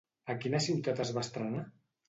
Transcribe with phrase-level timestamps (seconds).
[0.33, 1.65] A quina ciutat es va estrenar?